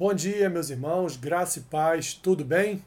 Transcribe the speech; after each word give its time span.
Bom 0.00 0.14
dia, 0.14 0.48
meus 0.48 0.70
irmãos, 0.70 1.14
graça 1.14 1.58
e 1.58 1.62
paz, 1.64 2.14
tudo 2.14 2.42
bem? 2.42 2.82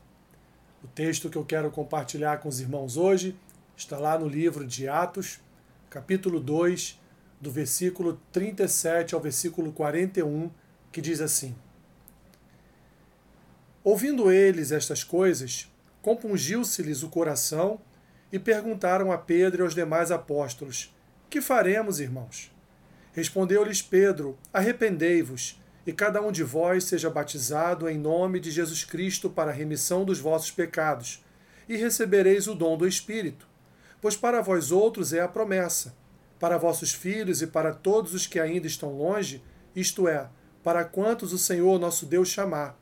O 0.83 0.87
texto 0.87 1.29
que 1.29 1.37
eu 1.37 1.45
quero 1.45 1.69
compartilhar 1.69 2.39
com 2.39 2.49
os 2.49 2.59
irmãos 2.59 2.97
hoje 2.97 3.37
está 3.77 3.99
lá 3.99 4.17
no 4.17 4.27
livro 4.27 4.65
de 4.65 4.87
Atos, 4.87 5.39
capítulo 5.91 6.39
2, 6.39 6.99
do 7.39 7.51
versículo 7.51 8.19
37 8.31 9.13
ao 9.13 9.21
versículo 9.21 9.71
41, 9.71 10.49
que 10.91 10.99
diz 11.01 11.21
assim: 11.21 11.55
Ouvindo 13.83 14.31
eles 14.31 14.71
estas 14.71 15.03
coisas, 15.03 15.71
compungiu-se-lhes 16.01 17.03
o 17.03 17.09
coração 17.09 17.79
e 18.31 18.39
perguntaram 18.39 19.11
a 19.11 19.19
Pedro 19.19 19.61
e 19.61 19.63
aos 19.65 19.75
demais 19.75 20.09
apóstolos: 20.09 20.91
Que 21.29 21.41
faremos, 21.41 21.99
irmãos? 21.99 22.51
Respondeu-lhes 23.11 23.83
Pedro: 23.83 24.35
Arrependei-vos 24.51 25.61
e 25.85 25.91
cada 25.91 26.21
um 26.21 26.31
de 26.31 26.43
vós 26.43 26.85
seja 26.85 27.09
batizado 27.09 27.89
em 27.89 27.97
nome 27.97 28.39
de 28.39 28.51
Jesus 28.51 28.83
Cristo 28.83 29.29
para 29.29 29.51
a 29.51 29.53
remissão 29.53 30.05
dos 30.05 30.19
vossos 30.19 30.51
pecados, 30.51 31.23
e 31.67 31.75
recebereis 31.75 32.47
o 32.47 32.55
dom 32.55 32.77
do 32.77 32.87
Espírito. 32.87 33.47
Pois 34.01 34.15
para 34.15 34.41
vós 34.41 34.71
outros 34.71 35.13
é 35.13 35.21
a 35.21 35.27
promessa, 35.27 35.95
para 36.39 36.57
vossos 36.57 36.93
filhos 36.93 37.41
e 37.41 37.47
para 37.47 37.73
todos 37.73 38.13
os 38.13 38.27
que 38.27 38.39
ainda 38.39 38.67
estão 38.67 38.97
longe, 38.97 39.43
isto 39.75 40.07
é, 40.07 40.29
para 40.61 40.83
quantos 40.83 41.33
o 41.33 41.37
Senhor 41.37 41.79
nosso 41.79 42.05
Deus 42.05 42.29
chamar. 42.29 42.77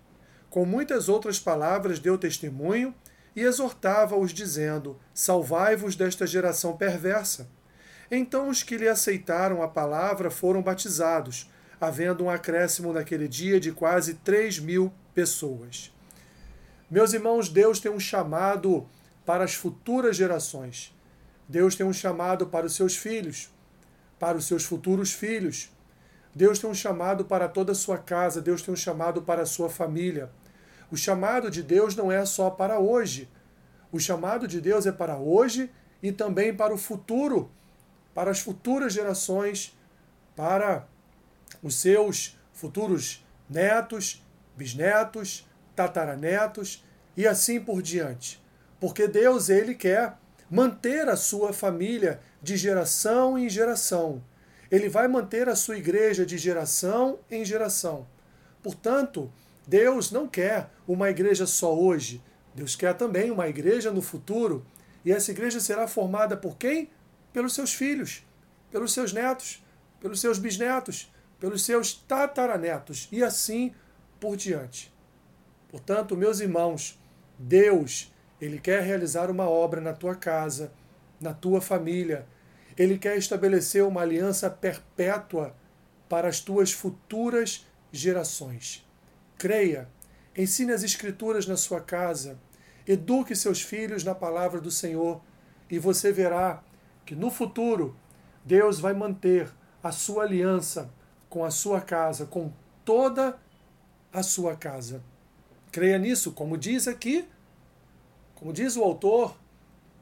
Com 0.49 0.65
muitas 0.65 1.09
outras 1.09 1.39
palavras 1.39 1.99
deu 1.99 2.17
testemunho 2.17 2.93
e 3.35 3.41
exortava-os, 3.41 4.33
dizendo: 4.33 4.99
Salvai-vos 5.13 5.95
desta 5.95 6.27
geração 6.27 6.75
perversa. 6.75 7.49
Então 8.09 8.49
os 8.49 8.61
que 8.61 8.77
lhe 8.77 8.87
aceitaram 8.87 9.63
a 9.63 9.67
palavra 9.67 10.29
foram 10.29 10.61
batizados 10.61 11.49
havendo 11.81 12.23
um 12.23 12.30
acréscimo 12.30 12.94
naquele 12.94 13.27
dia 13.27 13.59
de 13.59 13.71
quase 13.71 14.13
3 14.13 14.59
mil 14.59 14.94
pessoas. 15.16 15.91
Meus 16.90 17.12
irmãos, 17.12 17.49
Deus 17.49 17.79
tem 17.79 17.91
um 17.91 17.99
chamado 17.99 18.88
para 19.26 19.43
as 19.43 19.55
futuras 19.55 20.15
gerações. 20.15 20.96
Deus 21.49 21.76
tem 21.76 21.85
um 21.85 21.91
chamado 21.91 22.46
para 22.46 22.68
os 22.68 22.76
seus 22.76 22.96
filhos, 22.96 23.49
para 24.20 24.38
os 24.38 24.46
seus 24.46 24.63
futuros 24.63 25.12
filhos. 25.12 25.71
Deus 26.35 26.60
tem 26.60 26.70
um 26.70 26.73
chamado 26.73 27.26
para 27.26 27.49
toda 27.49 27.71
a 27.71 27.76
sua 27.76 27.98
casa, 27.98 28.41
Deus 28.41 28.62
tem 28.62 28.73
um 28.73 28.77
chamado 28.77 29.23
para 29.23 29.41
a 29.41 29.45
sua 29.48 29.70
família. 29.70 30.29
O 30.91 30.95
chamado 30.95 31.49
de 31.49 31.63
Deus 31.63 31.95
não 31.95 32.12
é 32.12 32.23
só 32.26 32.49
para 32.51 32.79
hoje. 32.79 33.27
O 33.91 33.99
chamado 33.99 34.48
de 34.48 34.62
Deus 34.62 34.85
é 34.85 34.91
para 34.91 35.18
hoje 35.18 35.71
e 36.04 36.12
também 36.12 36.54
para 36.54 36.73
o 36.73 36.77
futuro, 36.77 37.49
para 38.13 38.29
as 38.29 38.40
futuras 38.40 38.93
gerações, 38.93 39.76
para 40.35 40.88
os 41.62 41.76
seus 41.76 42.38
futuros 42.54 43.26
netos, 43.49 44.24
bisnetos, 44.55 45.48
tataranetos 45.76 46.84
e 47.16 47.27
assim 47.27 47.60
por 47.60 47.82
diante. 47.82 48.41
Porque 48.80 49.07
Deus 49.07 49.49
ele 49.49 49.76
quer 49.76 50.18
manter 50.49 51.07
a 51.07 51.16
sua 51.16 51.54
família 51.54 52.20
de 52.41 52.57
geração 52.57 53.38
em 53.38 53.49
geração. 53.49 54.24
Ele 54.70 54.90
vai 54.90 55.07
manter 55.07 55.49
a 55.49 55.55
sua 55.55 55.77
igreja 55.77 56.26
de 56.26 56.38
geração 56.38 57.20
em 57.29 57.44
geração. 57.44 58.07
Portanto, 58.63 59.32
Deus 59.68 60.12
não 60.12 60.27
quer 60.27 60.70
uma 60.88 61.10
igreja 61.10 61.46
só 61.46 61.77
hoje. 61.77 62.22
Deus 62.55 62.76
quer 62.76 62.94
também 62.96 63.32
uma 63.32 63.48
igreja 63.48 63.91
no 63.91 64.02
futuro. 64.02 64.66
E 65.03 65.12
essa 65.12 65.31
igreja 65.31 65.59
será 65.59 65.88
formada 65.88 66.38
por 66.38 66.57
quem? 66.57 66.90
Pelos 67.34 67.53
seus 67.53 67.74
filhos, 67.74 68.25
pelos 68.72 68.94
seus 68.94 69.13
netos, 69.13 69.63
pelos 70.00 70.19
seus 70.19 70.38
bisnetos, 70.38 71.10
pelos 71.41 71.66
seus 71.66 71.91
tataranetos 71.91 73.09
e 73.11 73.23
assim 73.23 73.73
por 74.19 74.38
diante. 74.38 74.94
Portanto, 75.67 76.16
meus 76.16 76.39
irmãos, 76.39 77.01
Deus, 77.39 78.13
ele 78.39 78.59
quer 78.59 78.83
realizar 78.83 79.31
uma 79.31 79.50
obra 79.50 79.81
na 79.81 79.91
tua 79.91 80.16
casa, 80.16 80.72
na 81.19 81.33
tua 81.33 81.59
família. 81.59 82.27
Ele 82.77 82.95
quer 82.95 83.17
estabelecer 83.17 83.83
uma 83.83 84.01
aliança 84.01 84.51
perpétua 84.51 85.55
para 86.07 86.27
as 86.27 86.39
tuas 86.39 86.71
futuras 86.71 87.66
gerações. 87.91 88.87
Creia, 89.35 89.89
ensine 90.37 90.71
as 90.71 90.83
Escrituras 90.83 91.47
na 91.47 91.57
sua 91.57 91.81
casa, 91.81 92.37
eduque 92.87 93.35
seus 93.35 93.63
filhos 93.63 94.03
na 94.03 94.13
palavra 94.13 94.61
do 94.61 94.69
Senhor 94.69 95.19
e 95.71 95.79
você 95.79 96.11
verá 96.11 96.63
que 97.03 97.16
no 97.16 97.31
futuro 97.31 97.95
Deus 98.45 98.79
vai 98.79 98.93
manter 98.93 99.49
a 99.81 99.91
sua 99.91 100.23
aliança 100.23 100.91
com 101.31 101.45
a 101.45 101.49
sua 101.49 101.79
casa, 101.79 102.25
com 102.25 102.51
toda 102.83 103.39
a 104.11 104.21
sua 104.21 104.53
casa. 104.53 105.01
Creia 105.71 105.97
nisso, 105.97 106.33
como 106.33 106.57
diz 106.57 106.89
aqui, 106.89 107.25
como 108.35 108.51
diz 108.51 108.75
o 108.75 108.83
autor 108.83 109.39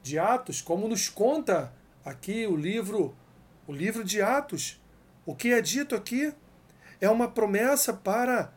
de 0.01 0.17
Atos, 0.17 0.59
como 0.59 0.87
nos 0.87 1.07
conta 1.07 1.71
aqui 2.03 2.47
o 2.47 2.55
livro, 2.55 3.15
o 3.67 3.71
livro 3.71 4.03
de 4.03 4.23
Atos. 4.23 4.81
O 5.23 5.35
que 5.35 5.53
é 5.53 5.61
dito 5.61 5.93
aqui 5.93 6.33
é 6.99 7.07
uma 7.07 7.29
promessa 7.29 7.93
para 7.93 8.51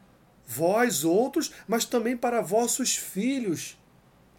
vós 0.46 1.04
outros, 1.04 1.52
mas 1.68 1.84
também 1.84 2.16
para 2.16 2.40
vossos 2.40 2.96
filhos 2.96 3.78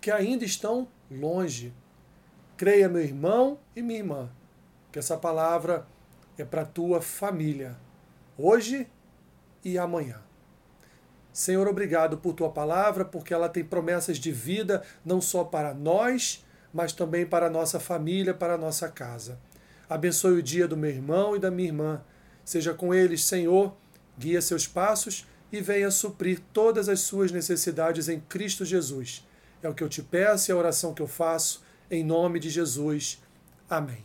que 0.02 0.10
ainda 0.10 0.44
estão 0.44 0.88
longe. 1.10 1.72
Creia, 2.58 2.90
meu 2.90 3.04
irmão 3.04 3.60
e 3.76 3.84
minha 3.84 4.00
irmã, 4.00 4.32
que 4.92 4.98
essa 4.98 5.18
palavra 5.18 5.88
é 6.36 6.44
para 6.44 6.66
tua 6.66 7.00
família 7.00 7.78
hoje 8.38 8.88
e 9.64 9.78
amanhã. 9.78 10.22
Senhor, 11.32 11.68
obrigado 11.68 12.18
por 12.18 12.34
tua 12.34 12.50
palavra, 12.50 13.04
porque 13.04 13.34
ela 13.34 13.50
tem 13.50 13.64
promessas 13.64 14.18
de 14.18 14.32
vida 14.32 14.84
não 15.04 15.20
só 15.20 15.44
para 15.44 15.74
nós, 15.74 16.46
mas 16.72 16.94
também 16.94 17.26
para 17.26 17.48
a 17.48 17.50
nossa 17.50 17.80
família, 17.80 18.34
para 18.34 18.54
a 18.54 18.58
nossa 18.58 18.88
casa. 18.88 19.40
Abençoe 19.90 20.40
o 20.40 20.44
dia 20.44 20.68
do 20.68 20.78
meu 20.78 20.92
irmão 20.92 21.36
e 21.36 21.40
da 21.40 21.50
minha 21.50 21.70
irmã. 21.70 22.02
Seja 22.46 22.74
com 22.74 22.94
eles, 22.94 23.26
Senhor, 23.26 23.76
guia 24.18 24.42
seus 24.42 24.68
passos 24.68 25.26
e 25.52 25.62
venha 25.62 25.90
suprir 25.92 26.40
todas 26.52 26.90
as 26.90 27.00
suas 27.02 27.32
necessidades 27.32 28.10
em 28.10 28.20
Cristo 28.20 28.64
Jesus. 28.64 29.28
É 29.62 29.70
o 29.70 29.74
que 29.74 29.84
eu 29.84 29.90
te 29.90 30.02
peço 30.02 30.50
e 30.50 30.52
a 30.52 30.58
oração 30.58 30.94
que 30.94 31.02
eu 31.02 31.08
faço, 31.08 31.64
em 31.90 32.04
nome 32.04 32.40
de 32.40 32.50
Jesus. 32.50 33.22
Amém. 33.70 34.04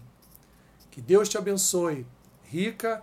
Que 0.91 1.01
Deus 1.01 1.29
te 1.29 1.37
abençoe, 1.37 2.07
rica 2.45 3.03